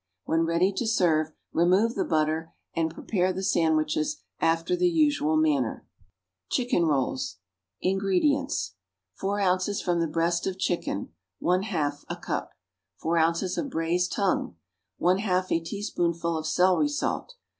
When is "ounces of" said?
13.19-13.69